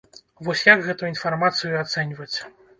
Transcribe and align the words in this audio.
Вось 0.47 0.63
як 0.69 0.81
гэту 0.87 1.09
інфармацыю 1.13 1.77
ацэньваць? 1.85 2.35